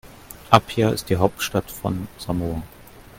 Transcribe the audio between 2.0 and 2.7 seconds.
Samoa.